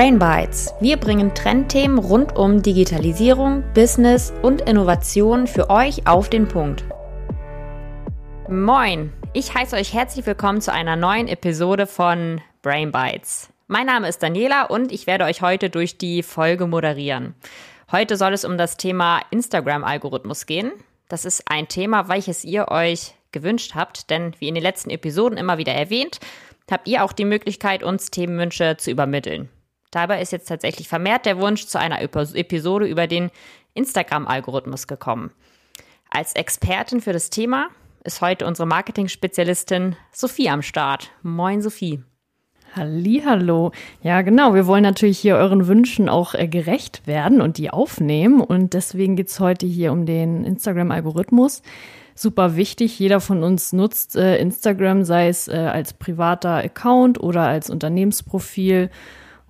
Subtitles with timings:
[0.00, 0.72] Brain Bites.
[0.80, 6.84] Wir bringen Trendthemen rund um Digitalisierung, Business und Innovation für euch auf den Punkt.
[8.48, 13.50] Moin, ich heiße euch herzlich willkommen zu einer neuen Episode von Brain Bites.
[13.66, 17.34] Mein Name ist Daniela und ich werde euch heute durch die Folge moderieren.
[17.92, 20.72] Heute soll es um das Thema Instagram-Algorithmus gehen.
[21.10, 25.36] Das ist ein Thema, welches ihr euch gewünscht habt, denn wie in den letzten Episoden
[25.36, 26.20] immer wieder erwähnt,
[26.70, 29.50] habt ihr auch die Möglichkeit, uns Themenwünsche zu übermitteln.
[29.90, 33.30] Dabei ist jetzt tatsächlich vermehrt der Wunsch zu einer Episode über den
[33.74, 35.32] Instagram-Algorithmus gekommen.
[36.10, 37.68] Als Expertin für das Thema
[38.04, 41.10] ist heute unsere Marketing-Spezialistin Sophie am Start.
[41.22, 42.02] Moin Sophie.
[42.76, 43.72] Hallo.
[44.00, 44.54] Ja, genau.
[44.54, 48.40] Wir wollen natürlich hier euren Wünschen auch äh, gerecht werden und die aufnehmen.
[48.40, 51.62] Und deswegen geht es heute hier um den Instagram-Algorithmus.
[52.14, 52.96] Super wichtig.
[52.98, 58.90] Jeder von uns nutzt äh, Instagram, sei es äh, als privater Account oder als Unternehmensprofil.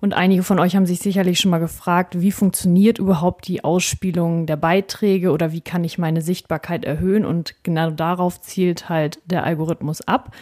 [0.01, 4.47] Und einige von euch haben sich sicherlich schon mal gefragt, wie funktioniert überhaupt die Ausspielung
[4.47, 7.23] der Beiträge oder wie kann ich meine Sichtbarkeit erhöhen?
[7.23, 10.35] Und genau darauf zielt halt der Algorithmus ab.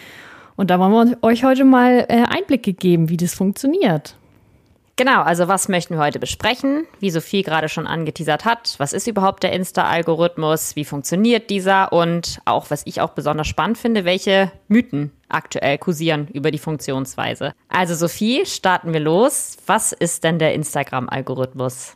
[0.56, 4.16] Und da wollen wir euch heute mal äh, Einblicke geben, wie das funktioniert.
[4.96, 6.86] Genau, also was möchten wir heute besprechen?
[7.00, 10.76] Wie Sophie gerade schon angeteasert hat, was ist überhaupt der Insta-Algorithmus?
[10.76, 11.94] Wie funktioniert dieser?
[11.94, 17.54] Und auch, was ich auch besonders spannend finde, welche Mythen aktuell kursieren über die Funktionsweise.
[17.70, 19.58] Also Sophie, starten wir los.
[19.66, 21.96] Was ist denn der Instagram-Algorithmus?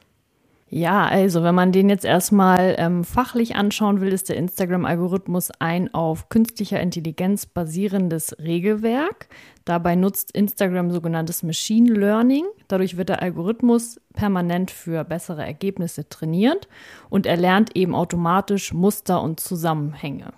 [0.76, 5.94] Ja, also wenn man den jetzt erstmal ähm, fachlich anschauen will, ist der Instagram-Algorithmus ein
[5.94, 9.28] auf künstlicher Intelligenz basierendes Regelwerk.
[9.66, 12.46] Dabei nutzt Instagram sogenanntes Machine Learning.
[12.70, 16.68] Dadurch wird der Algorithmus permanent für bessere Ergebnisse trainiert
[17.12, 20.34] und er lernt eben automatisch Muster und Zusammenhänge.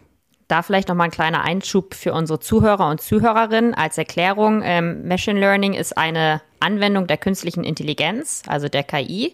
[0.47, 4.61] Da vielleicht noch mal ein kleiner Einschub für unsere Zuhörer und Zuhörerinnen als Erklärung.
[4.63, 9.33] Ähm, Machine Learning ist eine Anwendung der künstlichen Intelligenz, also der KI.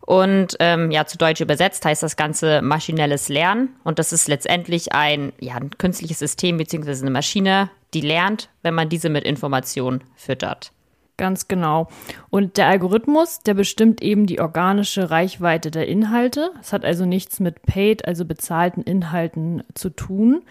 [0.00, 3.76] Und ähm, ja, zu Deutsch übersetzt heißt das Ganze maschinelles Lernen.
[3.84, 8.74] Und das ist letztendlich ein, ja, ein künstliches System beziehungsweise eine Maschine, die lernt, wenn
[8.74, 10.72] man diese mit Informationen füttert.
[11.16, 11.88] Ganz genau.
[12.30, 16.50] Und der Algorithmus, der bestimmt eben die organische Reichweite der Inhalte.
[16.60, 20.42] Es hat also nichts mit paid, also bezahlten Inhalten zu tun.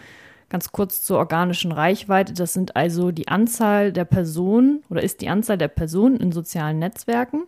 [0.48, 2.32] Ganz kurz zur organischen Reichweite.
[2.32, 6.78] Das sind also die Anzahl der Personen oder ist die Anzahl der Personen in sozialen
[6.78, 7.44] Netzwerken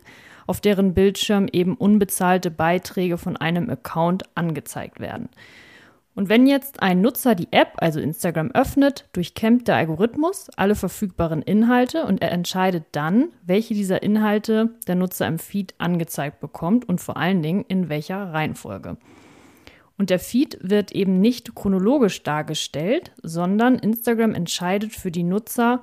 [0.47, 5.29] auf deren Bildschirm eben unbezahlte Beiträge von einem Account angezeigt werden.
[6.15, 11.41] Und wenn jetzt ein Nutzer die App, also Instagram, öffnet, durchkämmt der Algorithmus alle verfügbaren
[11.41, 17.01] Inhalte und er entscheidet dann, welche dieser Inhalte der Nutzer im Feed angezeigt bekommt und
[17.01, 18.95] vor allen Dingen in welcher Reihenfolge.
[19.97, 25.81] Und der Feed wird eben nicht chronologisch dargestellt, sondern Instagram entscheidet für die Nutzer,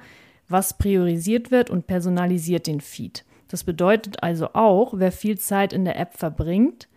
[0.48, 3.25] was priorisiert wird und personalisiert den Feed.
[3.48, 6.88] Das bedeutet also auch, wer viel Zeit in der App verbringt,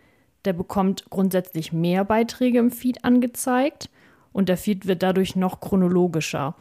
[0.46, 3.90] der bekommt grundsätzlich mehr Beiträge im Feed angezeigt
[4.32, 6.54] und der Feed wird dadurch noch chronologischer.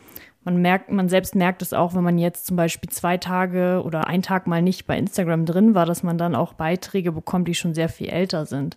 [0.44, 4.07] Man merkt, man selbst merkt es auch, wenn man jetzt zum Beispiel zwei Tage oder
[4.07, 7.56] einen Tag mal nicht bei Instagram drin war, dass man dann auch Beiträge bekommt, die
[7.56, 8.75] schon sehr viel älter sind.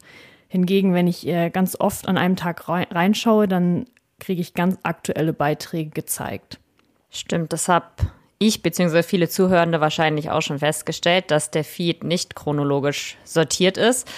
[0.49, 3.85] Hingegen, wenn ich äh, ganz oft an einem Tag reinschaue, dann
[4.19, 6.59] kriege ich ganz aktuelle Beiträge gezeigt.
[7.11, 7.85] Stimmt, deshalb
[8.39, 9.03] ich bzw.
[9.03, 14.09] viele Zuhörende wahrscheinlich auch schon festgestellt, dass der Feed nicht chronologisch sortiert ist.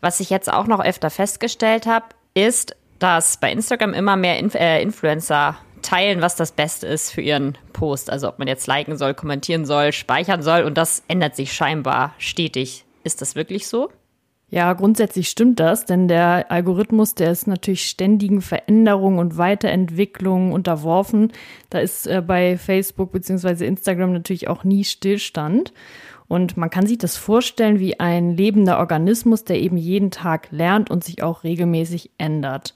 [0.00, 4.54] Was ich jetzt auch noch öfter festgestellt habe, ist, dass bei Instagram immer mehr Inf
[4.54, 8.10] äh, Influencer teilen, was das Beste ist für ihren Post.
[8.10, 12.14] Also ob man jetzt liken soll, kommentieren soll, speichern soll und das ändert sich scheinbar
[12.18, 12.84] stetig.
[13.04, 13.90] Ist das wirklich so?
[14.48, 21.32] Ja, grundsätzlich stimmt das, denn der Algorithmus, der ist natürlich ständigen Veränderungen und Weiterentwicklungen unterworfen.
[21.68, 25.72] Da ist äh, bei Facebook beziehungsweise Instagram natürlich auch nie Stillstand.
[26.28, 30.90] Und man kann sich das vorstellen wie ein lebender Organismus, der eben jeden Tag lernt
[30.90, 32.74] und sich auch regelmäßig ändert.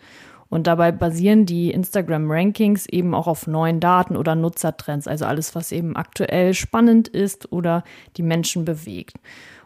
[0.48, 5.70] Und dabei basieren die Instagram-Rankings eben auch auf neuen Daten oder Nutzertrends, also alles, was
[5.70, 7.84] eben aktuell spannend ist oder
[8.16, 9.16] die Menschen bewegt.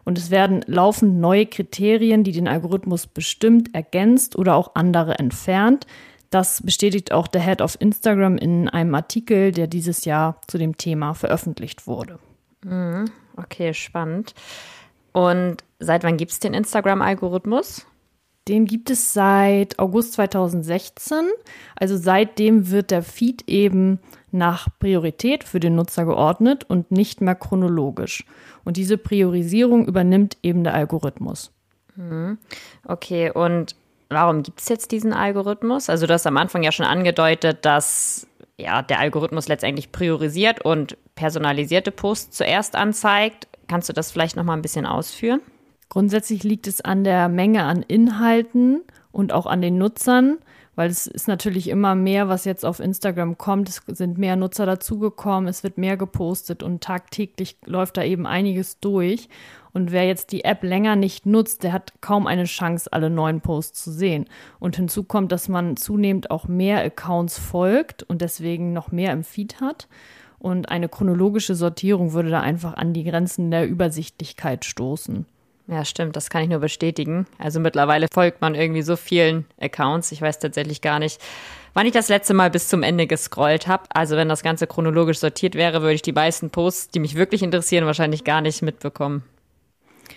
[0.05, 5.87] Und es werden laufend neue Kriterien, die den Algorithmus bestimmt, ergänzt oder auch andere entfernt.
[6.29, 10.77] Das bestätigt auch der Head of Instagram in einem Artikel, der dieses Jahr zu dem
[10.77, 12.19] Thema veröffentlicht wurde.
[12.63, 13.07] Mhm.
[13.37, 14.35] Okay, spannend.
[15.13, 17.87] Und seit wann gibt es den Instagram-Algorithmus?
[18.49, 21.31] Den gibt es seit August 2016.
[21.77, 24.01] Also seitdem wird der Feed eben
[24.33, 28.25] nach Priorität für den Nutzer geordnet und nicht mehr chronologisch.
[28.65, 31.53] Und diese Priorisierung übernimmt eben der Algorithmus.
[31.97, 32.39] Mhm.
[32.87, 33.77] Okay, und
[34.11, 35.89] warum gibt es jetzt diesen Algorithmus?
[35.89, 38.27] Also du hast am Anfang ja schon angedeutet, dass
[38.59, 43.49] ja, der Algorithmus letztendlich priorisiert und personalisierte Posts zuerst anzeigt.
[43.69, 45.41] Kannst du das vielleicht noch mal ein bisschen ausführen?
[45.89, 48.83] Grundsätzlich liegt es an der Menge an Inhalten
[49.13, 50.39] und auch an den Nutzern,
[50.75, 53.69] weil es ist natürlich immer mehr, was jetzt auf Instagram kommt.
[53.69, 58.81] Es sind mehr Nutzer dazugekommen, es wird mehr gepostet und tagtäglich läuft da eben einiges
[58.81, 59.29] durch.
[59.73, 63.41] Und wer jetzt die App länger nicht nutzt, der hat kaum eine Chance, alle neuen
[63.41, 64.27] Posts zu sehen.
[64.59, 69.25] Und hinzu kommt, dass man zunehmend auch mehr Accounts folgt und deswegen noch mehr im
[69.25, 69.89] Feed hat.
[70.45, 75.25] Und eine chronologische Sortierung würde da einfach an die Grenzen der Übersichtlichkeit stoßen.
[75.69, 77.27] Ja, stimmt, das kann ich nur bestätigen.
[77.39, 80.13] Also mittlerweile folgt man irgendwie so vielen Accounts.
[80.13, 81.19] Ich weiß tatsächlich gar nicht,
[81.73, 83.85] wann ich das letzte Mal bis zum Ende gescrollt habe.
[83.95, 87.43] Also wenn das Ganze chronologisch sortiert wäre, würde ich die meisten Posts, die mich wirklich
[87.43, 89.25] interessieren, wahrscheinlich gar nicht mitbekommen.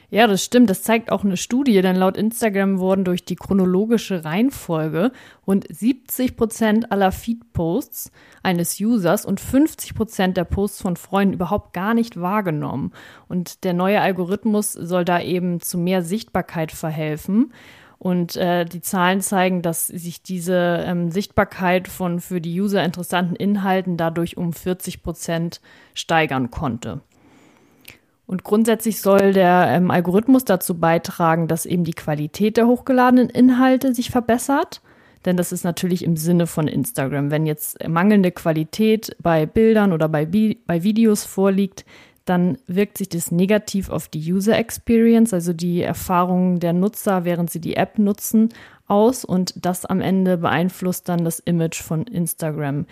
[0.09, 0.69] Ja, das stimmt.
[0.69, 5.11] Das zeigt auch eine Studie, denn laut Instagram wurden durch die chronologische Reihenfolge
[5.45, 8.11] rund 70 Prozent aller Feed-Posts
[8.41, 12.93] eines Users und 50 Prozent der Posts von Freunden überhaupt gar nicht wahrgenommen.
[13.27, 17.51] Und der neue Algorithmus soll da eben zu mehr Sichtbarkeit verhelfen.
[17.99, 23.35] Und äh, die Zahlen zeigen, dass sich diese ähm, Sichtbarkeit von für die User interessanten
[23.35, 25.59] Inhalten dadurch um 40 Prozent
[25.95, 27.01] steigern konnte.
[28.27, 33.95] Und grundsätzlich soll der ähm, Algorithmus dazu beitragen, dass eben die Qualität der hochgeladenen Inhalte
[33.95, 34.81] sich verbessert.
[35.25, 37.31] Denn das ist natürlich im Sinne von Instagram.
[37.31, 41.85] Wenn jetzt mangelnde Qualität bei Bildern oder bei, Bi bei Videos vorliegt,
[42.25, 47.49] dann wirkt sich das negativ auf die User Experience, also die Erfahrungen der Nutzer, während
[47.49, 48.49] sie die App nutzen,
[48.87, 49.23] aus.
[49.23, 52.85] Und das am Ende beeinflusst dann das Image von Instagram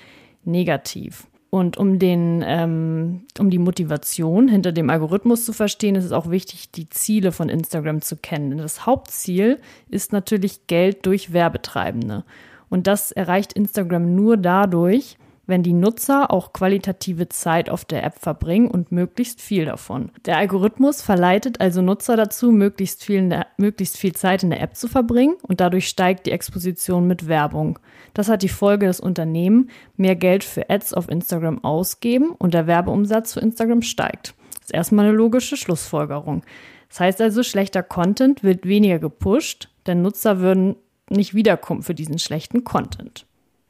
[0.45, 1.27] negativ.
[1.55, 6.29] Und um den, ähm, um die Motivation hinter dem Algorithmus zu verstehen, ist es auch
[6.29, 8.57] wichtig, die Ziele von Instagram zu kennen.
[8.57, 12.25] Das Hauptziel ist natürlich Geld durch Werbetreibende.
[12.67, 18.19] Und das erreicht Instagram nur dadurch, wenn die Nutzer auch qualitative Zeit auf der App
[18.19, 20.11] verbringen und möglichst viel davon.
[20.25, 24.75] Der Algorithmus verleitet also Nutzer dazu, möglichst viel, der, möglichst viel Zeit in der App
[24.75, 27.79] zu verbringen und dadurch steigt die Exposition mit Werbung.
[28.13, 32.67] Das hat die Folge, dass Unternehmen mehr Geld für Ads auf Instagram ausgeben und der
[32.67, 34.35] Werbeumsatz für Instagram steigt.
[34.53, 36.43] Das ist erstmal eine logische Schlussfolgerung.
[36.89, 40.75] Das heißt also, schlechter Content wird weniger gepusht, denn Nutzer würden
[41.09, 43.25] nicht wiederkommen für diesen schlechten Content.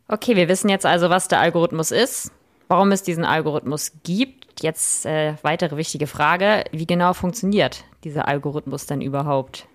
[0.08, 2.32] Okay, wir wissen jetzt also, was der Algorithmus ist,
[2.68, 4.62] warum es diesen Algorithmus gibt.
[4.62, 9.68] Jetzt äh, weitere wichtige Frage, wie genau funktioniert dieser Algorithmus denn überhaupt?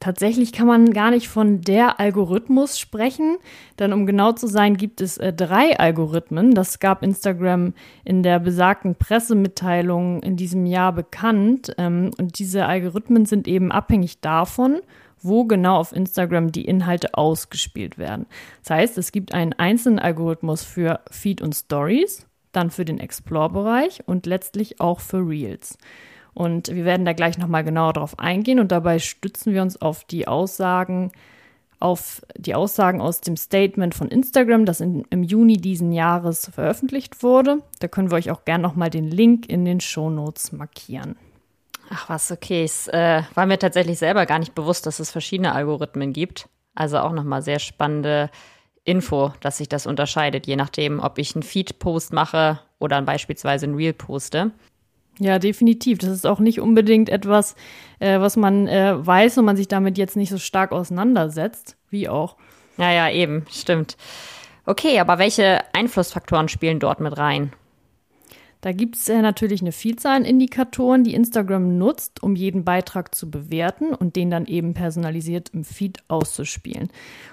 [0.00, 3.36] Tatsächlich kann man gar nicht von der Algorithmus sprechen,
[3.78, 6.54] denn um genau zu sein, gibt es äh, drei Algorithmen.
[6.54, 11.74] Das gab Instagram in der besagten Pressemitteilung in diesem Jahr bekannt.
[11.78, 14.80] Ähm, und diese Algorithmen sind eben abhängig davon,
[15.22, 18.26] wo genau auf Instagram die Inhalte ausgespielt werden.
[18.62, 24.02] Das heißt, es gibt einen einzelnen Algorithmus für Feed und Stories, dann für den Explore-Bereich
[24.06, 25.78] und letztlich auch für Reels.
[26.34, 30.04] Und wir werden da gleich nochmal genauer drauf eingehen und dabei stützen wir uns auf
[30.04, 31.10] die Aussagen,
[31.80, 37.22] auf die Aussagen aus dem Statement von Instagram, das in, im Juni diesen Jahres veröffentlicht
[37.22, 37.62] wurde.
[37.80, 41.16] Da können wir euch auch gerne nochmal den Link in den Show Notes markieren.
[41.90, 42.64] Ach was, okay.
[42.64, 46.48] Es äh, war mir tatsächlich selber gar nicht bewusst, dass es verschiedene Algorithmen gibt.
[46.74, 48.30] Also auch nochmal sehr spannende
[48.84, 53.74] Info, dass sich das unterscheidet, je nachdem, ob ich einen Feed-Post mache oder beispielsweise einen
[53.74, 54.52] Reel poste.
[55.18, 55.98] Ja, definitiv.
[55.98, 57.56] Das ist auch nicht unbedingt etwas,
[57.98, 62.08] äh, was man äh, weiß und man sich damit jetzt nicht so stark auseinandersetzt, wie
[62.08, 62.36] auch.
[62.76, 63.96] Ja, ja, eben, stimmt.
[64.64, 67.52] Okay, aber welche Einflussfaktoren spielen dort mit rein?
[68.60, 73.14] Da gibt es äh, natürlich eine Vielzahl an Indikatoren, die Instagram nutzt, um jeden Beitrag
[73.14, 76.88] zu bewerten und den dann eben personalisiert im Feed auszuspielen.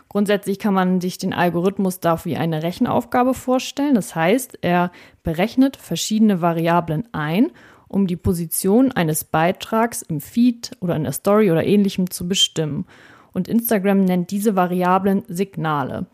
[0.09, 3.95] Grundsätzlich kann man sich den Algorithmus dafür wie eine Rechenaufgabe vorstellen.
[3.95, 4.91] Das heißt, er
[5.23, 7.51] berechnet verschiedene Variablen ein,
[7.87, 12.85] um die Position eines Beitrags im Feed oder in der Story oder ähnlichem zu bestimmen.
[13.33, 16.05] Und Instagram nennt diese Variablen Signale.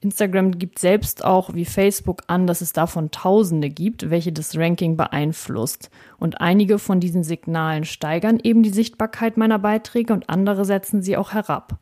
[0.00, 4.96] Instagram gibt selbst auch wie Facebook an, dass es davon Tausende gibt, welche das Ranking
[4.96, 5.90] beeinflusst.
[6.18, 11.16] Und einige von diesen Signalen steigern eben die Sichtbarkeit meiner Beiträge und andere setzen sie
[11.16, 11.78] auch herab.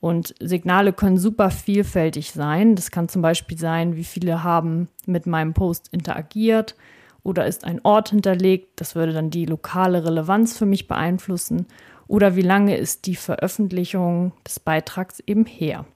[0.00, 2.74] Und Signale können super vielfältig sein.
[2.74, 6.74] Das kann zum Beispiel sein, wie viele haben mit meinem Post interagiert
[7.22, 8.80] oder ist ein Ort hinterlegt.
[8.80, 11.66] Das würde dann die lokale Relevanz für mich beeinflussen.
[12.08, 15.86] Oder wie lange ist die Veröffentlichung des Beitrags eben her.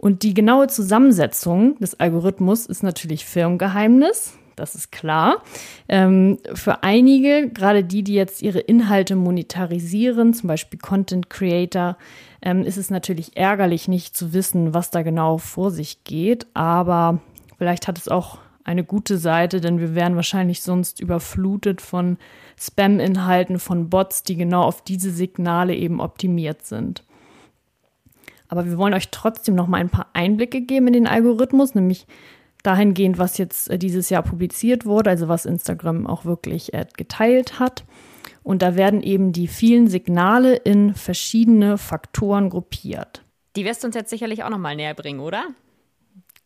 [0.00, 4.32] Und die genaue Zusammensetzung des Algorithmus ist natürlich Firmengeheimnis.
[4.56, 5.42] Das ist klar.
[5.90, 11.98] Ähm, für einige, gerade die, die jetzt ihre Inhalte monetarisieren, zum Beispiel Content Creator,
[12.40, 16.46] ähm, ist es natürlich ärgerlich, nicht zu wissen, was da genau vor sich geht.
[16.54, 17.20] Aber
[17.58, 22.16] vielleicht hat es auch eine gute Seite, denn wir wären wahrscheinlich sonst überflutet von
[22.58, 27.04] Spam-Inhalten, von Bots, die genau auf diese Signale eben optimiert sind.
[28.50, 32.06] Aber wir wollen euch trotzdem noch mal ein paar Einblicke geben in den Algorithmus, nämlich
[32.64, 37.60] dahingehend, was jetzt äh, dieses Jahr publiziert wurde, also was Instagram auch wirklich äh, geteilt
[37.60, 37.84] hat.
[38.42, 43.22] Und da werden eben die vielen Signale in verschiedene Faktoren gruppiert.
[43.54, 45.44] Die wirst du uns jetzt sicherlich auch noch mal näher bringen, oder?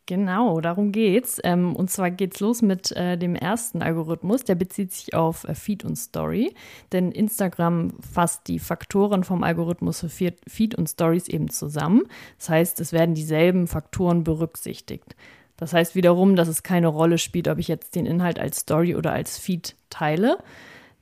[0.06, 1.40] Genau, darum geht's.
[1.44, 4.44] Ähm, und zwar geht's los mit äh, dem ersten Algorithmus.
[4.44, 6.54] Der bezieht sich auf äh, Feed und Story.
[6.92, 12.02] Denn Instagram fasst die Faktoren vom Algorithmus für Feed und Stories eben zusammen.
[12.38, 15.16] Das heißt, es werden dieselben Faktoren berücksichtigt.
[15.56, 18.96] Das heißt wiederum, dass es keine Rolle spielt, ob ich jetzt den Inhalt als Story
[18.96, 20.38] oder als Feed teile.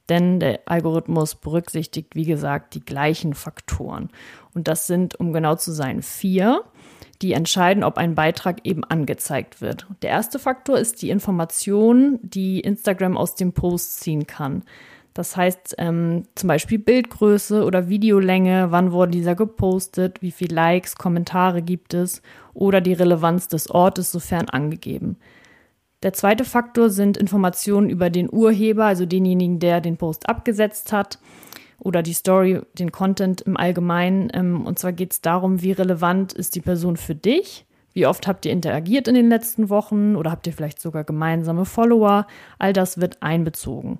[0.08, 4.10] Denn der Algorithmus berücksichtigt, wie gesagt, die gleichen Faktoren.
[4.54, 6.64] Und das sind, um genau zu sein, vier
[7.22, 9.86] die entscheiden, ob ein Beitrag eben angezeigt wird.
[10.02, 14.62] Der erste Faktor ist die Information, die Instagram aus dem Post ziehen kann.
[15.14, 20.96] Das heißt ähm, zum Beispiel Bildgröße oder Videolänge, wann wurde dieser gepostet, wie viele Likes,
[20.96, 22.22] Kommentare gibt es
[22.54, 25.16] oder die Relevanz des Ortes, sofern angegeben.
[26.02, 31.18] Der zweite Faktor sind Informationen über den Urheber, also denjenigen, der den Post abgesetzt hat
[31.82, 34.30] oder die Story, den Content im Allgemeinen.
[34.32, 37.66] Ähm, und zwar geht es darum, wie relevant ist die Person für dich?
[37.92, 41.64] Wie oft habt ihr interagiert in den letzten Wochen oder habt ihr vielleicht sogar gemeinsame
[41.64, 42.26] Follower?
[42.58, 43.98] All das wird einbezogen.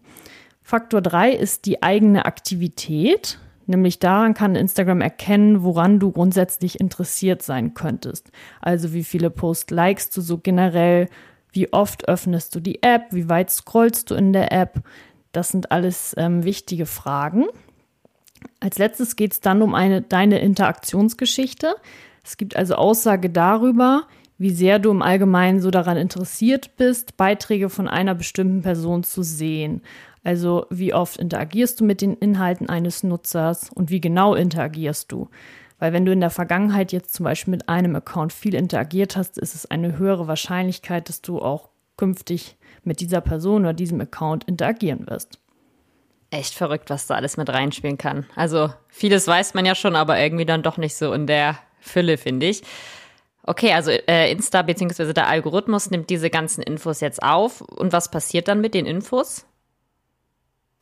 [0.62, 3.38] Faktor 3 ist die eigene Aktivität.
[3.66, 8.30] Nämlich daran kann Instagram erkennen, woran du grundsätzlich interessiert sein könntest.
[8.60, 11.08] Also wie viele Post likest du so generell,
[11.52, 14.80] wie oft öffnest du die App, wie weit scrollst du in der App.
[15.32, 17.46] Das sind alles ähm, wichtige Fragen.
[18.60, 21.74] Als letztes geht es dann um eine, deine Interaktionsgeschichte.
[22.24, 24.06] Es gibt also Aussage darüber,
[24.38, 29.22] wie sehr du im Allgemeinen so daran interessiert bist, Beiträge von einer bestimmten Person zu
[29.22, 29.82] sehen.
[30.24, 35.28] Also wie oft interagierst du mit den Inhalten eines Nutzers und wie genau interagierst du.
[35.78, 39.36] Weil wenn du in der Vergangenheit jetzt zum Beispiel mit einem Account viel interagiert hast,
[39.38, 44.44] ist es eine höhere Wahrscheinlichkeit, dass du auch künftig mit dieser Person oder diesem Account
[44.44, 45.41] interagieren wirst
[46.32, 48.26] echt verrückt, was da alles mit reinspielen kann.
[48.34, 52.16] Also vieles weiß man ja schon, aber irgendwie dann doch nicht so in der Fülle,
[52.16, 52.62] finde ich.
[53.44, 55.12] Okay, also äh, Insta bzw.
[55.12, 57.60] der Algorithmus nimmt diese ganzen Infos jetzt auf.
[57.60, 59.46] Und was passiert dann mit den Infos?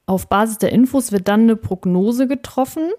[0.06, 2.90] Auf Basis der Infos wird dann eine Prognose getroffen,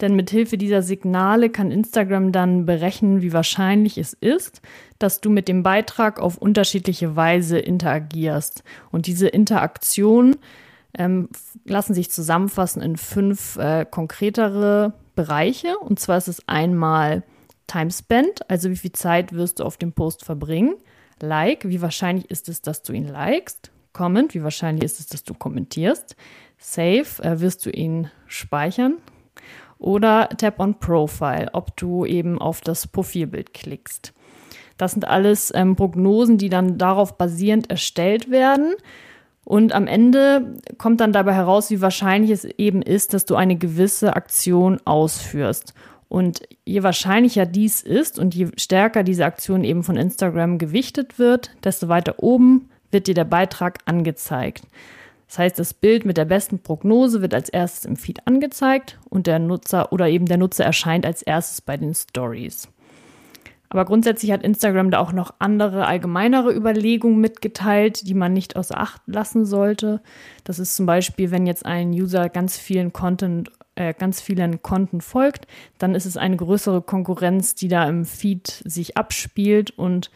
[0.00, 4.60] denn mit Hilfe dieser Signale kann Instagram dann berechnen, wie wahrscheinlich es ist,
[4.98, 8.64] dass du mit dem Beitrag auf unterschiedliche Weise interagierst.
[8.90, 10.36] Und diese Interaktion
[10.98, 11.28] ähm,
[11.64, 15.78] lassen sich zusammenfassen in fünf äh, konkretere Bereiche.
[15.78, 17.22] Und zwar ist es einmal
[17.66, 20.74] Time Spent, also wie viel Zeit wirst du auf dem Post verbringen.
[21.20, 23.70] Like, wie wahrscheinlich ist es, dass du ihn likest.
[23.92, 26.16] Comment, wie wahrscheinlich ist es, dass du kommentierst.
[26.58, 28.98] Save, äh, wirst du ihn speichern.
[29.78, 34.12] Oder Tap on Profile, ob du eben auf das Profilbild klickst.
[34.76, 38.74] Das sind alles ähm, Prognosen, die dann darauf basierend erstellt werden.
[39.48, 43.56] Und am Ende kommt dann dabei heraus, wie wahrscheinlich es eben ist, dass du eine
[43.56, 45.72] gewisse Aktion ausführst.
[46.10, 51.52] Und je wahrscheinlicher dies ist und je stärker diese Aktion eben von Instagram gewichtet wird,
[51.64, 54.64] desto weiter oben wird dir der Beitrag angezeigt.
[55.28, 59.26] Das heißt, das Bild mit der besten Prognose wird als erstes im Feed angezeigt und
[59.26, 62.68] der Nutzer oder eben der Nutzer erscheint als erstes bei den Stories.
[63.70, 68.78] Aber grundsätzlich hat Instagram da auch noch andere allgemeinere Überlegungen mitgeteilt, die man nicht außer
[68.78, 70.00] Acht lassen sollte.
[70.44, 75.00] Das ist zum Beispiel, wenn jetzt ein User ganz vielen Content, äh, ganz vielen Konten
[75.00, 75.46] folgt,
[75.76, 80.10] dann ist es eine größere Konkurrenz, die da im Feed sich abspielt und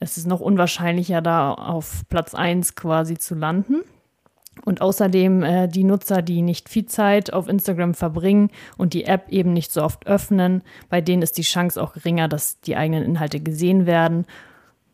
[0.00, 3.82] es ist noch unwahrscheinlicher, da auf Platz 1 quasi zu landen.
[4.64, 9.28] Und außerdem äh, die Nutzer, die nicht viel Zeit auf Instagram verbringen und die App
[9.30, 13.04] eben nicht so oft öffnen, bei denen ist die Chance auch geringer, dass die eigenen
[13.04, 14.26] Inhalte gesehen werden,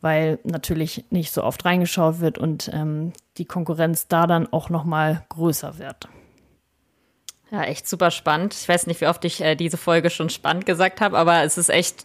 [0.00, 4.85] weil natürlich nicht so oft reingeschaut wird und ähm, die Konkurrenz da dann auch noch
[4.85, 6.09] mal größer wird.
[7.50, 8.54] Ja, echt super spannend.
[8.54, 11.56] Ich weiß nicht, wie oft ich äh, diese Folge schon spannend gesagt habe, aber es
[11.56, 12.04] ist echt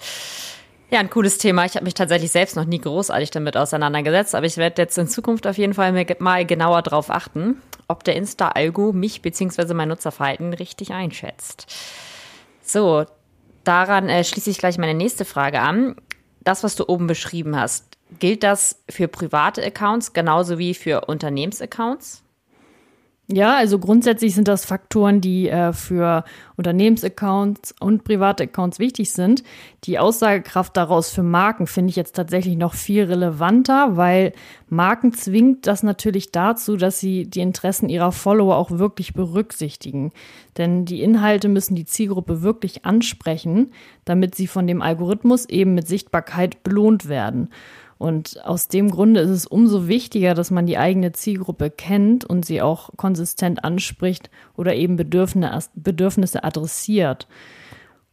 [0.91, 1.65] ja, ein cooles Thema.
[1.65, 5.07] Ich habe mich tatsächlich selbst noch nie großartig damit auseinandergesetzt, aber ich werde jetzt in
[5.07, 9.73] Zukunft auf jeden Fall mal genauer darauf achten, ob der Insta-Algo mich bzw.
[9.73, 11.67] mein Nutzerverhalten richtig einschätzt.
[12.63, 13.05] So,
[13.63, 15.95] daran äh, schließe ich gleich meine nächste Frage an.
[16.41, 22.23] Das, was du oben beschrieben hast, gilt das für private Accounts genauso wie für Unternehmensaccounts?
[23.31, 26.23] Ja, also grundsätzlich sind das Faktoren, die äh, für
[26.57, 29.43] Unternehmensaccounts und private Accounts wichtig sind.
[29.83, 34.33] Die Aussagekraft daraus für Marken finde ich jetzt tatsächlich noch viel relevanter, weil
[34.67, 40.11] Marken zwingt das natürlich dazu, dass sie die Interessen ihrer Follower auch wirklich berücksichtigen.
[40.57, 43.73] Denn die Inhalte müssen die Zielgruppe wirklich ansprechen,
[44.05, 47.49] damit sie von dem Algorithmus eben mit Sichtbarkeit belohnt werden.
[47.99, 52.45] Und aus dem Grunde ist es umso wichtiger, dass man die eigene Zielgruppe kennt und
[52.45, 57.27] sie auch konsistent anspricht oder eben Bedürfnisse adressiert.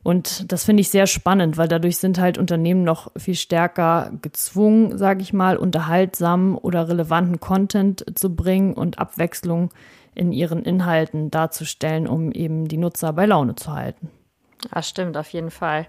[0.03, 4.99] Und das finde ich sehr spannend, weil dadurch sind halt Unternehmen noch viel stärker gezwungen,
[4.99, 9.71] sage ich mal, unterhaltsamen oder relevanten Content zu bringen und Abwechslung
[10.17, 14.11] in ihren Inhalten darzustellen, um eben die Nutzer bei Laune zu halten.
[14.73, 15.87] Das stimmt, auf jeden Fall.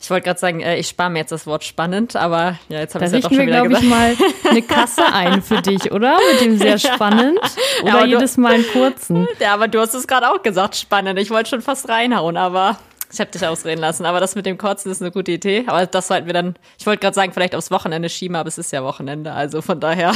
[0.00, 2.94] Ich wollte gerade sagen, äh, ich spare mir jetzt das Wort spannend, aber ja, jetzt
[2.94, 4.14] habe ich es ja doch schon wieder wir, glaube ich, mal
[4.48, 6.18] eine Kasse ein für dich, oder?
[6.32, 7.38] Mit dem sehr spannend.
[7.82, 9.26] Oder ja, jedes du, Mal einen kurzen.
[9.40, 11.18] Ja, aber du hast es gerade auch gesagt, spannend.
[11.18, 12.78] Ich wollte schon fast reinhauen, aber
[13.12, 14.04] ich habe dich ausreden lassen.
[14.04, 15.64] Aber das mit dem Kurzen ist eine gute Idee.
[15.66, 18.58] Aber das sollten wir dann, ich wollte gerade sagen, vielleicht aufs Wochenende schieben, aber es
[18.58, 19.32] ist ja Wochenende.
[19.32, 20.12] Also von daher,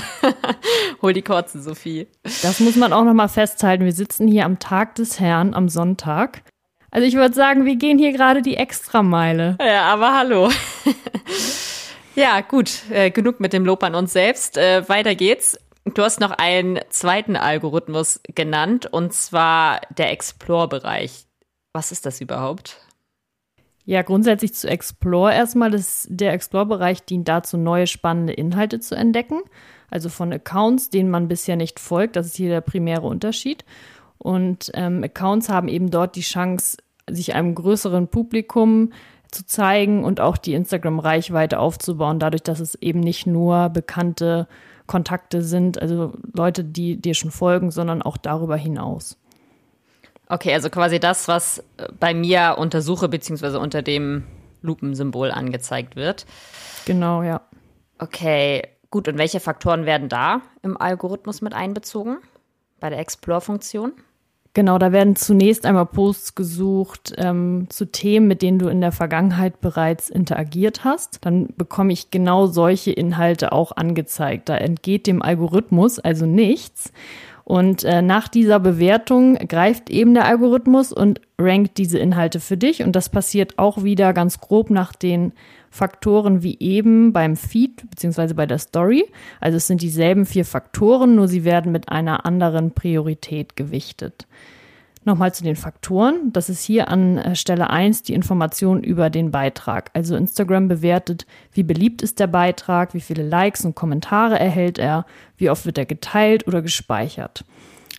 [1.03, 2.09] hol die Kurzen, Sophie.
[2.43, 3.85] Das muss man auch nochmal festhalten.
[3.85, 6.43] Wir sitzen hier am Tag des Herrn, am Sonntag.
[6.91, 9.57] Also ich würde sagen, wir gehen hier gerade die Extrameile.
[9.61, 10.51] Ja, aber hallo.
[12.15, 14.57] ja, gut, äh, genug mit dem Lob an uns selbst.
[14.57, 15.59] Äh, weiter geht's.
[15.85, 21.27] Du hast noch einen zweiten Algorithmus genannt, und zwar der Explore-Bereich.
[21.73, 22.81] Was ist das überhaupt?
[23.87, 25.71] Ja, grundsätzlich zu Explore erstmal.
[25.71, 29.41] Das, der Explore-Bereich dient dazu, neue spannende Inhalte zu entdecken.
[29.91, 32.17] Also von Accounts, denen man bisher nicht folgt.
[32.17, 33.65] Das ist hier der primäre Unterschied.
[34.23, 36.77] Und ähm, Accounts haben eben dort die Chance,
[37.09, 38.93] sich einem größeren Publikum
[39.31, 44.47] zu zeigen und auch die Instagram-Reichweite aufzubauen, dadurch, dass es eben nicht nur bekannte
[44.87, 49.17] Kontakte sind, also Leute, die dir schon folgen, sondern auch darüber hinaus.
[50.29, 51.65] Okay, also quasi das, was
[51.99, 54.25] bei mir unter Suche beziehungsweise unter dem
[54.63, 56.27] Lupensymbol angezeigt wird.
[56.85, 57.41] Genau, ja.
[57.99, 59.09] Okay, gut.
[59.09, 62.19] Und welche Faktoren werden da im Algorithmus mit einbezogen?
[62.79, 63.93] Bei der Explore-Funktion?
[64.53, 68.91] Genau, da werden zunächst einmal Posts gesucht ähm, zu Themen, mit denen du in der
[68.91, 71.25] Vergangenheit bereits interagiert hast.
[71.25, 74.49] Dann bekomme ich genau solche Inhalte auch angezeigt.
[74.49, 76.93] Da entgeht dem Algorithmus also nichts.
[77.51, 82.85] Und äh, nach dieser Bewertung greift eben der Algorithmus und rankt diese Inhalte für dich.
[82.85, 85.33] Und das passiert auch wieder ganz grob nach den
[85.69, 88.35] Faktoren wie eben beim Feed bzw.
[88.35, 89.05] bei der Story.
[89.41, 94.29] Also es sind dieselben vier Faktoren, nur sie werden mit einer anderen Priorität gewichtet.
[95.03, 96.31] Nochmal zu den Faktoren.
[96.33, 99.91] Das ist hier an äh, Stelle 1 die Information über den Beitrag.
[99.95, 105.07] Also Instagram bewertet, wie beliebt ist der Beitrag, wie viele Likes und Kommentare erhält er,
[105.39, 107.45] wie oft wird er geteilt oder gespeichert.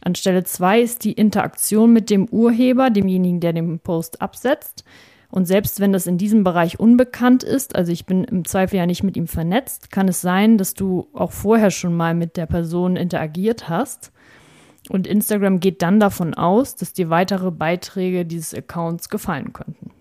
[0.04, 4.84] An Stelle 2 ist die Interaktion mit dem Urheber, demjenigen, der den Post absetzt.
[5.30, 8.86] Und selbst wenn das in diesem Bereich unbekannt ist, also ich bin im Zweifel ja
[8.86, 12.48] nicht mit ihm vernetzt, kann es sein, dass du auch vorher schon mal mit der
[12.48, 14.12] Person interagiert hast.
[14.90, 19.92] Und Instagram geht dann davon aus, dass dir weitere Beiträge dieses Accounts gefallen könnten.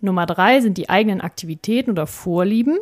[0.00, 2.78] Nummer drei sind die eigenen Aktivitäten oder Vorlieben.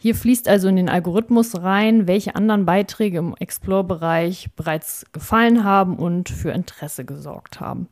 [0.00, 5.96] Hier fließt also in den Algorithmus rein, welche anderen Beiträge im Explore-Bereich bereits gefallen haben
[5.96, 7.88] und für Interesse gesorgt haben.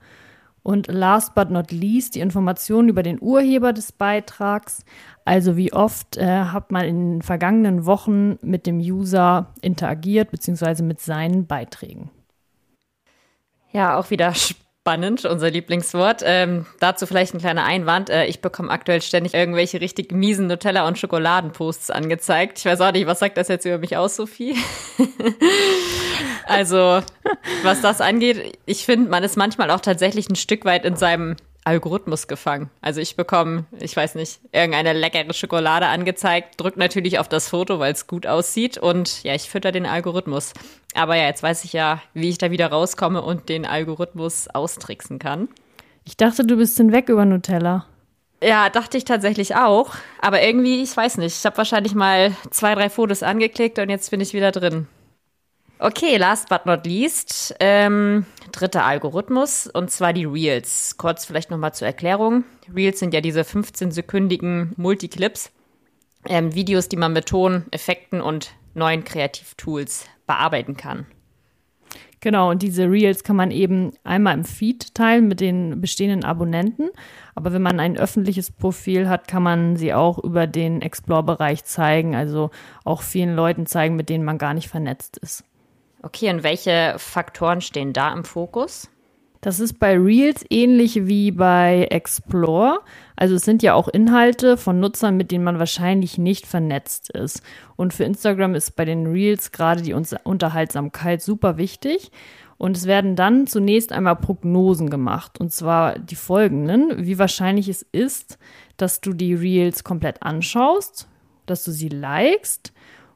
[0.62, 4.84] Und last but not least die Informationen über den Urheber des Beitrags.
[5.24, 10.82] Also wie oft äh, hat man in den vergangenen Wochen mit dem User interagiert, beziehungsweise
[10.84, 12.10] mit seinen Beiträgen.
[13.72, 16.22] Ja, auch wieder spannend, unser Lieblingswort.
[16.24, 18.10] Ähm, dazu vielleicht ein kleiner Einwand.
[18.10, 22.58] Äh, ich bekomme aktuell ständig irgendwelche richtig miesen Nutella- und Schokoladenposts angezeigt.
[22.58, 24.56] Ich weiß auch nicht, was sagt das jetzt über mich aus, Sophie?
[26.44, 27.00] Also,
[27.62, 31.36] was das angeht, ich finde, man ist manchmal auch tatsächlich ein Stück weit in seinem
[31.64, 32.70] Algorithmus gefangen.
[32.80, 37.78] Also ich bekomme, ich weiß nicht, irgendeine leckere Schokolade angezeigt, drücke natürlich auf das Foto,
[37.78, 40.52] weil es gut aussieht und ja, ich fütter den Algorithmus.
[40.94, 45.18] Aber ja, jetzt weiß ich ja, wie ich da wieder rauskomme und den Algorithmus austricksen
[45.18, 45.48] kann.
[46.04, 47.86] Ich dachte, du bist hinweg über Nutella.
[48.42, 49.94] Ja, dachte ich tatsächlich auch.
[50.20, 54.10] Aber irgendwie, ich weiß nicht, ich habe wahrscheinlich mal zwei, drei Fotos angeklickt und jetzt
[54.10, 54.88] bin ich wieder drin.
[55.84, 60.96] Okay, last but not least, ähm, dritter Algorithmus und zwar die Reels.
[60.96, 62.44] Kurz vielleicht nochmal zur Erklärung.
[62.72, 65.50] Reels sind ja diese 15-sekündigen Multiclips,
[66.28, 71.04] ähm, Videos, die man mit Ton, Effekten und neuen Kreativtools bearbeiten kann.
[72.20, 76.90] Genau, und diese Reels kann man eben einmal im Feed teilen mit den bestehenden Abonnenten.
[77.34, 82.14] Aber wenn man ein öffentliches Profil hat, kann man sie auch über den Explore-Bereich zeigen,
[82.14, 82.52] also
[82.84, 85.44] auch vielen Leuten zeigen, mit denen man gar nicht vernetzt ist.
[86.02, 88.88] Okay, und welche Faktoren stehen da im Fokus?
[89.40, 92.80] Das ist bei Reels ähnlich wie bei Explore.
[93.16, 97.42] Also es sind ja auch Inhalte von Nutzern, mit denen man wahrscheinlich nicht vernetzt ist.
[97.74, 102.12] Und für Instagram ist bei den Reels gerade die Unterhaltsamkeit super wichtig.
[102.56, 105.40] Und es werden dann zunächst einmal Prognosen gemacht.
[105.40, 108.38] Und zwar die folgenden, wie wahrscheinlich es ist,
[108.76, 111.08] dass du die Reels komplett anschaust,
[111.46, 112.71] dass du sie likest,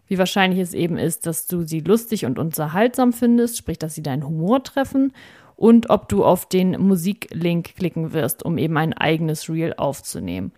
[0.08, 4.02] wie wahrscheinlich es eben ist, dass du sie lustig und unterhaltsam findest, sprich, dass sie
[4.02, 5.12] deinen Humor treffen
[5.56, 10.52] und ob du auf den Musiklink klicken wirst, um eben ein eigenes Reel aufzunehmen.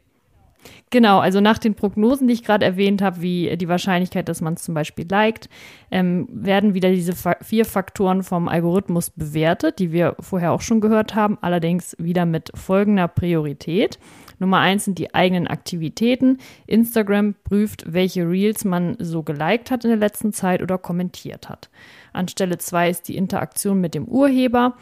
[0.91, 4.55] Genau, also nach den Prognosen, die ich gerade erwähnt habe, wie die Wahrscheinlichkeit, dass man
[4.55, 5.49] es zum Beispiel liked,
[5.91, 11.15] ähm, werden wieder diese vier Faktoren vom Algorithmus bewertet, die wir vorher auch schon gehört
[11.15, 13.99] haben, allerdings wieder mit folgender Priorität.
[14.39, 16.39] Nummer eins sind die eigenen Aktivitäten.
[16.67, 21.71] Instagram prüft, welche Reels man so geliked hat in der letzten Zeit oder kommentiert hat.
[22.13, 24.75] An Stelle zwei ist die Interaktion mit dem Urheber.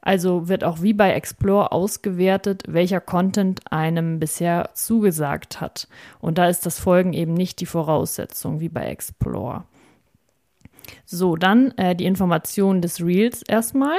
[0.00, 5.86] Also wird auch wie bei Explore ausgewertet, welcher Content einem bisher zugesagt hat.
[6.20, 9.62] Und da ist das Folgen eben nicht die Voraussetzung wie bei Explore.
[11.04, 13.98] So, dann äh, die Information des Reels erstmal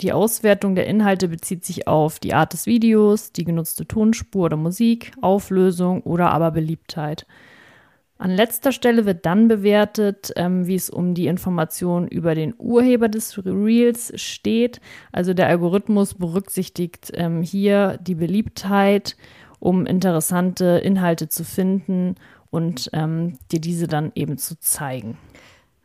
[0.00, 4.56] die Auswertung der Inhalte bezieht sich auf die Art des Videos, die genutzte Tonspur oder
[4.56, 7.26] Musik, Auflösung oder aber Beliebtheit.
[8.18, 13.08] An letzter Stelle wird dann bewertet, ähm, wie es um die Information über den Urheber
[13.08, 14.82] des Reels steht.
[15.10, 19.16] Also der Algorithmus berücksichtigt ähm, hier die Beliebtheit,
[19.58, 22.16] um interessante Inhalte zu finden
[22.50, 25.16] und ähm, dir diese dann eben zu zeigen.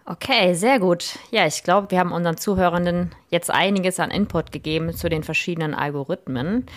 [0.07, 1.17] Okay, sehr gut.
[1.31, 5.73] Ja, ich glaube, wir haben unseren Zuhörenden jetzt einiges an Input gegeben zu den verschiedenen
[5.73, 6.67] Algorithmen.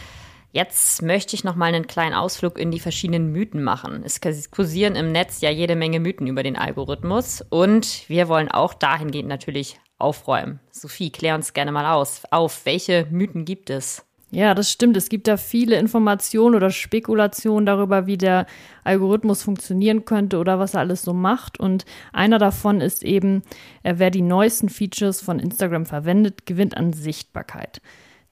[0.51, 4.03] Jetzt möchte ich noch mal einen kleinen Ausflug in die verschiedenen Mythen machen.
[4.03, 8.73] Es kursieren im Netz ja jede Menge Mythen über den Algorithmus und wir wollen auch
[8.73, 10.61] dahingehend natürlich aufräumen.
[10.71, 12.23] Sophie, klär uns gerne mal aus.
[12.31, 14.08] Auf welche Mythen gibt es?
[14.31, 14.97] Ja, das stimmt.
[14.97, 18.47] Es gibt da viele Informationen oder Spekulationen darüber, wie der
[18.85, 21.59] Algorithmus funktionieren könnte oder was er alles so macht.
[21.59, 23.43] Und einer davon ist eben,
[23.83, 27.81] äh, wer die neuesten Features von Instagram verwendet, gewinnt an Sichtbarkeit.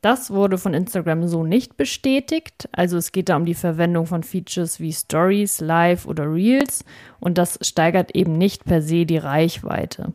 [0.02, 2.68] Das wurde von Instagram so nicht bestätigt.
[2.72, 6.84] Also es geht da um die Verwendung von Features wie Stories, Live oder Reels
[7.18, 10.12] und das steigert eben nicht per se die Reichweite.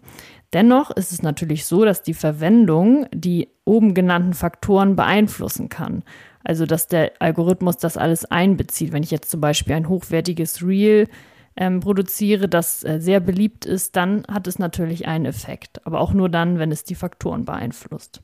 [0.53, 6.03] Dennoch ist es natürlich so, dass die Verwendung die oben genannten Faktoren beeinflussen kann.
[6.43, 8.91] Also dass der Algorithmus das alles einbezieht.
[8.91, 11.07] Wenn ich jetzt zum Beispiel ein hochwertiges Reel
[11.55, 15.85] ähm, produziere, das äh, sehr beliebt ist, dann hat es natürlich einen Effekt.
[15.85, 18.21] Aber auch nur dann, wenn es die Faktoren beeinflusst.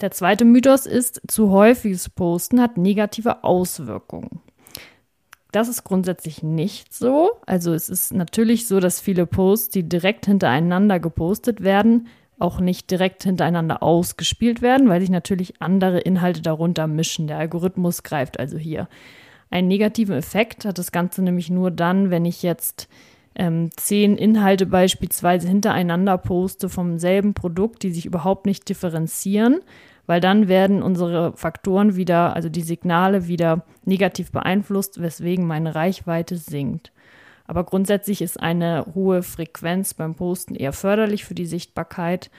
[0.00, 4.40] Der zweite Mythos ist, zu häufiges Posten hat negative Auswirkungen.
[5.52, 7.30] Das ist grundsätzlich nicht so.
[7.46, 12.08] Also es ist natürlich so, dass viele Posts, die direkt hintereinander gepostet werden,
[12.38, 17.26] auch nicht direkt hintereinander ausgespielt werden, weil sich natürlich andere Inhalte darunter mischen.
[17.26, 18.88] Der Algorithmus greift also hier.
[19.50, 22.88] Einen negativen Effekt hat das Ganze nämlich nur dann, wenn ich jetzt
[23.34, 29.60] ähm, zehn Inhalte beispielsweise hintereinander poste vom selben Produkt, die sich überhaupt nicht differenzieren
[30.08, 36.38] weil dann werden unsere Faktoren wieder, also die Signale wieder negativ beeinflusst, weswegen meine Reichweite
[36.38, 36.92] sinkt.
[37.46, 42.30] Aber grundsätzlich ist eine hohe Frequenz beim Posten eher förderlich für die Sichtbarkeit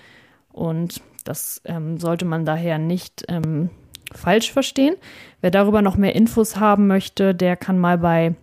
[0.51, 3.69] und das ähm, sollte man daher nicht ähm,
[4.13, 4.95] falsch verstehen.
[5.41, 8.33] Wer darüber noch mehr Infos haben möchte, der kann mal bei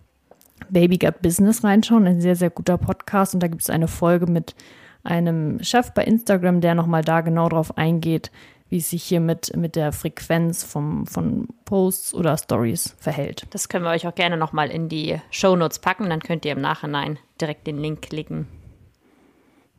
[0.69, 2.07] Baby Got Business reinschauen.
[2.07, 4.55] Ein sehr, sehr guter Podcast und da gibt es eine Folge mit
[5.03, 8.31] einem Chef bei Instagram, der nochmal da genau drauf eingeht,
[8.69, 13.47] wie es sich hier mit, mit der Frequenz vom, von Posts oder Stories verhält.
[13.51, 16.51] Das können wir euch auch gerne nochmal in die Show Notes packen, dann könnt ihr
[16.51, 18.47] im Nachhinein direkt den Link klicken.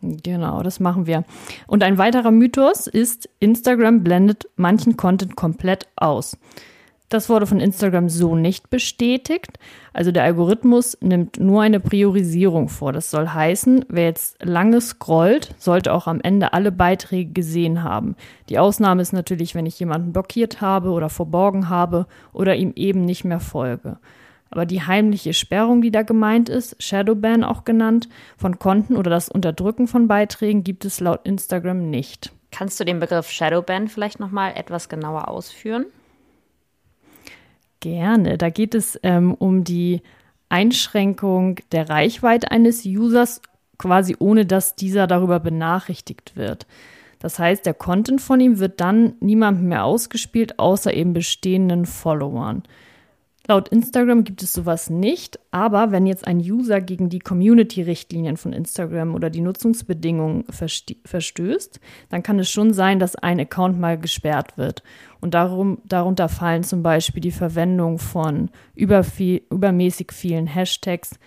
[0.01, 1.25] Genau, das machen wir.
[1.67, 6.37] Und ein weiterer Mythos ist, Instagram blendet manchen Content komplett aus.
[7.09, 9.59] Das wurde von Instagram so nicht bestätigt.
[9.95, 12.93] Also der Algorithmus nimmt nur eine Priorisierung vor.
[12.93, 18.15] Das soll heißen, wer jetzt lange scrollt, sollte auch am Ende alle Beiträge gesehen haben.
[18.51, 23.07] Die Ausnahme ist natürlich, wenn ich jemanden blockiert habe oder verborgen habe oder ihm eben
[23.07, 23.97] nicht mehr folge.
[24.51, 29.31] Aber die heimliche Sperrung, die da gemeint ist, Shadowban auch genannt, von Konten oder das
[29.31, 32.33] Unterdrücken von Beiträgen gibt es laut Instagram nicht.
[32.51, 35.87] Kannst du den Begriff Shadowban vielleicht noch mal etwas genauer ausführen?
[37.81, 38.39] Gerne.
[38.39, 40.03] Da geht es ähm, um die
[40.49, 43.41] Einschränkung der Reichweite eines Users,
[43.77, 46.67] quasi ohne dass dieser darüber benachrichtigt wird.
[47.19, 52.63] Das heißt, der Content von ihm wird dann niemandem mehr ausgespielt, außer eben bestehenden Followern.
[53.51, 58.53] Laut Instagram gibt es sowas nicht, aber wenn jetzt ein User gegen die Community-Richtlinien von
[58.53, 60.45] Instagram oder die Nutzungsbedingungen
[61.07, 61.81] verstößt,
[62.11, 64.83] dann kann es schon sein, dass ein Account mal gesperrt wird.
[65.23, 71.19] Und darum, darunter fallen zum Beispiel die Verwendung von überviel, übermäßig vielen Hashtags,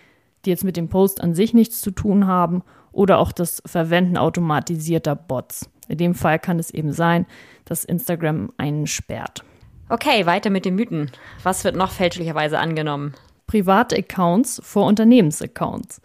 [0.45, 4.17] die jetzt mit dem Post an sich nichts zu tun haben, oder auch das Verwenden
[4.17, 5.71] automatisierter Bots.
[5.87, 7.25] In dem Fall kann es eben sein,
[7.65, 9.43] dass Instagram einen sperrt.
[9.91, 11.11] Okay, weiter mit den Mythen.
[11.43, 13.13] Was wird noch fälschlicherweise angenommen?
[13.45, 15.99] Private Accounts vor Unternehmensaccounts.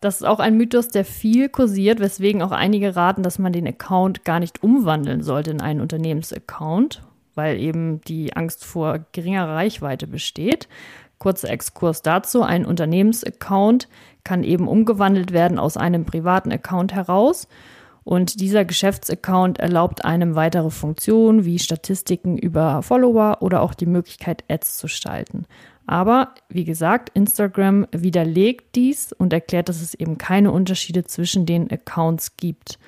[0.00, 3.66] Das ist auch ein Mythos, der viel kursiert, weswegen auch einige raten, dass man den
[3.66, 7.02] Account gar nicht umwandeln sollte in einen Unternehmensaccount,
[7.34, 10.68] weil eben die Angst vor geringerer Reichweite besteht.
[11.18, 12.44] Kurzer Exkurs dazu.
[12.44, 13.88] Ein Unternehmensaccount
[14.22, 17.48] kann eben umgewandelt werden aus einem privaten Account heraus
[18.04, 24.44] und dieser Geschäftsaccount erlaubt einem weitere Funktionen wie Statistiken über Follower oder auch die Möglichkeit,
[24.48, 25.46] Ads zu schalten.
[25.86, 31.70] Aber wie gesagt, Instagram widerlegt dies und erklärt, dass es eben keine Unterschiede zwischen den
[31.70, 32.78] Accounts gibt.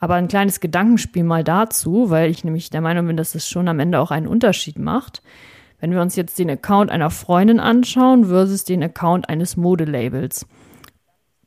[0.00, 3.68] Aber ein kleines Gedankenspiel mal dazu, weil ich nämlich der Meinung bin, dass es schon
[3.68, 5.22] am Ende auch einen Unterschied macht.
[5.78, 10.46] Wenn wir uns jetzt den Account einer Freundin anschauen versus den Account eines Modelabels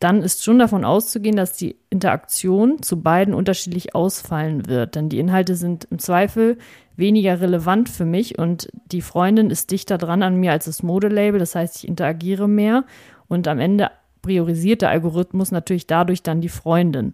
[0.06, 4.94] dann ist schon davon auszugehen, dass die Interaktion zu beiden unterschiedlich ausfallen wird.
[4.94, 6.60] Denn die Inhalte sind im Zweifel
[6.96, 11.40] weniger relevant für mich und die Freundin ist dichter dran an mir als das Modelabel.
[11.40, 12.86] Das heißt, ich interagiere mehr
[13.30, 13.90] und am Ende
[14.22, 17.14] priorisiert der Algorithmus natürlich dadurch dann die Freundin.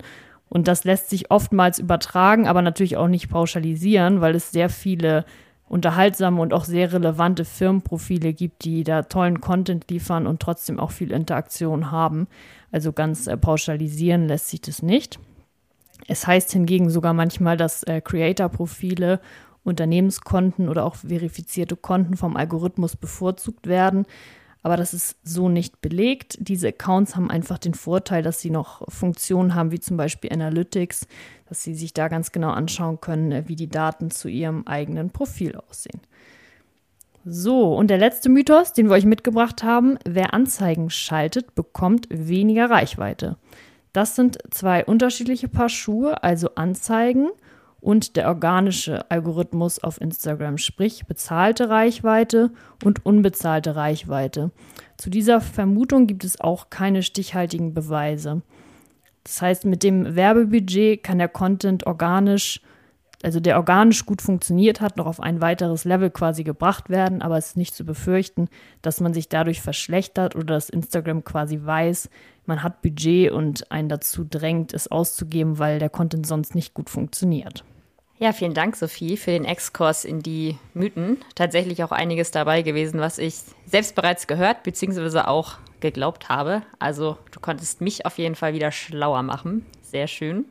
[0.49, 5.23] Und das lässt sich oftmals übertragen, aber natürlich auch nicht pauschalisieren, weil es sehr viele
[5.69, 10.91] unterhaltsame und auch sehr relevante Firmenprofile gibt, die da tollen Content liefern und trotzdem auch
[10.91, 12.27] viel Interaktion haben.
[12.71, 15.19] Also ganz äh, pauschalisieren lässt sich das nicht.
[16.07, 19.19] Es heißt hingegen sogar manchmal, dass äh, Creator-Profile,
[19.63, 24.05] Unternehmenskonten oder auch verifizierte Konten vom Algorithmus bevorzugt werden.
[24.63, 26.37] Aber das ist so nicht belegt.
[26.39, 31.07] Diese Accounts haben einfach den Vorteil, dass sie noch Funktionen haben, wie zum Beispiel Analytics,
[31.47, 35.09] dass sie sich da ganz genau anschauen können, äh, wie die Daten zu ihrem eigenen
[35.09, 36.01] Profil aussehen.
[37.23, 42.69] So, und der letzte Mythos, den wir euch mitgebracht haben, wer Anzeigen schaltet, bekommt weniger
[42.69, 43.37] Reichweite.
[43.93, 47.29] Das sind zwei unterschiedliche Paar Schuhe, also Anzeigen
[47.79, 52.51] und der organische Algorithmus auf Instagram, sprich bezahlte Reichweite
[52.83, 54.51] und unbezahlte Reichweite.
[54.97, 58.41] Zu dieser Vermutung gibt es auch keine stichhaltigen Beweise.
[59.23, 62.61] Das heißt, mit dem Werbebudget kann der Content organisch
[63.23, 67.37] also der organisch gut funktioniert hat, noch auf ein weiteres Level quasi gebracht werden, aber
[67.37, 68.49] es ist nicht zu befürchten,
[68.81, 72.09] dass man sich dadurch verschlechtert oder dass Instagram quasi weiß,
[72.45, 76.89] man hat Budget und einen dazu drängt, es auszugeben, weil der Content sonst nicht gut
[76.89, 77.63] funktioniert.
[78.17, 81.17] Ja, vielen Dank, Sophie, für den Exkurs in die Mythen.
[81.33, 85.21] Tatsächlich auch einiges dabei gewesen, was ich selbst bereits gehört bzw.
[85.21, 86.61] auch geglaubt habe.
[86.77, 89.65] Also du konntest mich auf jeden Fall wieder schlauer machen.
[89.81, 90.45] Sehr schön.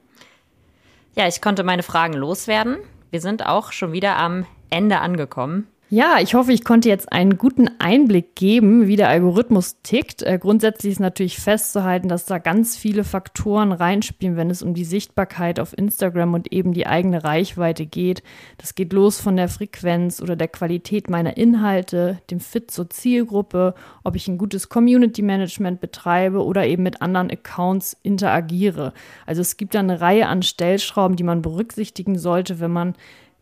[1.17, 2.79] Ja, ich konnte meine Fragen loswerden.
[3.11, 5.67] Wir sind auch schon wieder am Ende angekommen.
[5.93, 10.23] Ja, ich hoffe, ich konnte jetzt einen guten Einblick geben, wie der Algorithmus tickt.
[10.23, 14.85] Äh, grundsätzlich ist natürlich festzuhalten, dass da ganz viele Faktoren reinspielen, wenn es um die
[14.85, 18.23] Sichtbarkeit auf Instagram und eben die eigene Reichweite geht.
[18.57, 23.75] Das geht los von der Frequenz oder der Qualität meiner Inhalte, dem Fit zur Zielgruppe,
[24.05, 28.93] ob ich ein gutes Community Management betreibe oder eben mit anderen Accounts interagiere.
[29.27, 32.95] Also es gibt da eine Reihe an Stellschrauben, die man berücksichtigen sollte, wenn man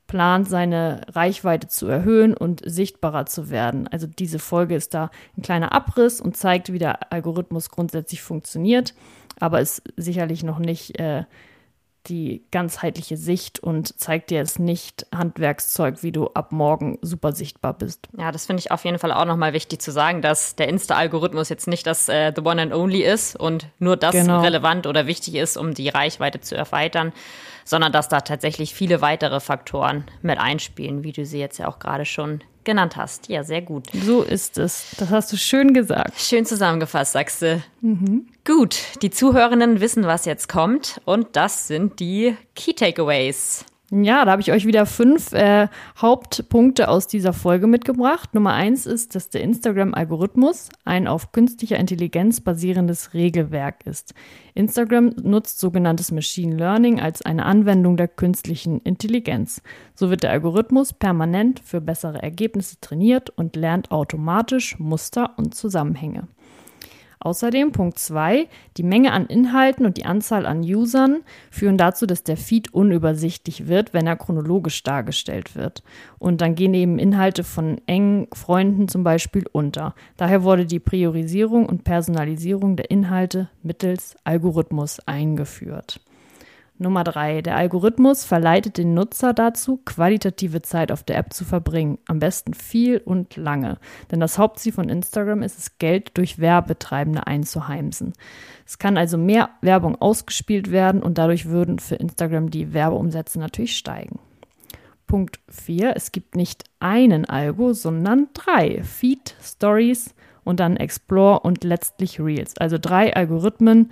[0.08, 3.86] plant, seine Reichweite zu erhöhen und sichtbarer zu werden.
[3.86, 8.94] Also diese Folge ist da ein kleiner Abriss und zeigt, wie der Algorithmus grundsätzlich funktioniert,
[9.38, 11.24] aber ist sicherlich noch nicht äh,
[12.06, 17.74] die ganzheitliche Sicht und zeigt dir jetzt nicht Handwerkszeug, wie du ab morgen super sichtbar
[17.74, 18.08] bist.
[18.16, 21.48] Ja, das finde ich auf jeden Fall auch nochmal wichtig zu sagen, dass der Insta-Algorithmus
[21.50, 24.40] jetzt nicht das äh, The One and Only ist und nur das genau.
[24.40, 27.12] relevant oder wichtig ist, um die Reichweite zu erweitern,
[27.68, 31.78] sondern dass da tatsächlich viele weitere Faktoren mit einspielen, wie du sie jetzt ja auch
[31.78, 33.28] gerade schon genannt hast.
[33.28, 33.88] Ja, sehr gut.
[33.92, 34.94] So ist es.
[34.98, 36.18] Das hast du schön gesagt.
[36.18, 37.62] Schön zusammengefasst, sagst du.
[37.82, 38.26] Mhm.
[38.46, 43.66] Gut, die Zuhörenden wissen, was jetzt kommt und das sind die Key Takeaways.
[43.90, 48.34] Ja, da habe ich euch wieder fünf äh, Hauptpunkte aus dieser Folge mitgebracht.
[48.34, 54.12] Nummer eins ist, dass der Instagram-Algorithmus ein auf künstlicher Intelligenz basierendes Regelwerk ist.
[54.52, 59.62] Instagram nutzt sogenanntes Machine Learning als eine Anwendung der künstlichen Intelligenz.
[59.94, 66.28] So wird der Algorithmus permanent für bessere Ergebnisse trainiert und lernt automatisch Muster und Zusammenhänge.
[67.20, 71.18] Außerdem Punkt 2, die Menge an Inhalten und die Anzahl an Usern
[71.50, 75.82] führen dazu, dass der Feed unübersichtlich wird, wenn er chronologisch dargestellt wird.
[76.18, 79.94] Und dann gehen eben Inhalte von engen Freunden zum Beispiel unter.
[80.16, 86.00] Daher wurde die Priorisierung und Personalisierung der Inhalte mittels Algorithmus eingeführt.
[86.78, 87.42] Nummer drei.
[87.42, 91.98] Der Algorithmus verleitet den Nutzer dazu, qualitative Zeit auf der App zu verbringen.
[92.06, 93.78] Am besten viel und lange.
[94.10, 98.12] Denn das Hauptziel von Instagram ist es, Geld durch Werbetreibende einzuheimsen.
[98.64, 103.76] Es kann also mehr Werbung ausgespielt werden und dadurch würden für Instagram die Werbeumsätze natürlich
[103.76, 104.20] steigen.
[105.06, 105.96] Punkt 4.
[105.96, 108.82] Es gibt nicht einen Algo, sondern drei.
[108.84, 110.14] Feed, Stories
[110.44, 112.56] und dann Explore und letztlich Reels.
[112.58, 113.90] Also drei Algorithmen,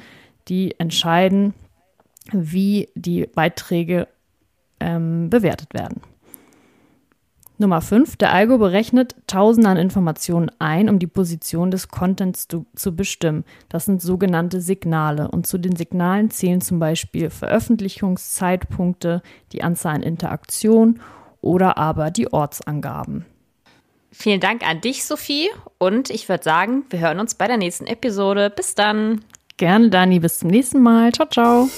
[0.49, 1.55] die entscheiden,
[2.33, 4.09] wie die Beiträge
[4.81, 6.01] ähm, bewertet werden.
[7.59, 8.17] Nummer 5.
[8.17, 13.45] Der Algo berechnet Tausende an Informationen ein, um die Position des Contents zu, zu, bestimmen.
[13.71, 15.29] Das sind sogenannte Signale.
[15.29, 21.01] Und zu den Signalen zählen zum Beispiel Veröffentlichungszeitpunkte, die Anzahl an Interaktionen
[21.41, 23.25] oder aber die Ortsangaben.
[24.13, 25.49] Vielen Dank an dich, Sophie.
[25.79, 28.51] Und ich würde sagen, wir hören uns bei der nächsten Episode.
[28.51, 29.25] Bis dann.
[29.57, 30.21] Gerne, Dani.
[30.21, 31.13] Bis zum nächsten Mal.
[31.13, 31.69] Ciao, ciao.